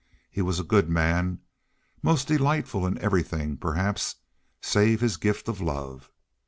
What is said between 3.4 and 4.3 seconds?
perhaps,